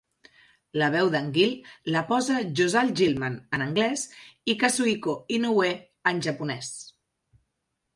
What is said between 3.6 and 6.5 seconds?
anglès, i Kazuhiko Inoue en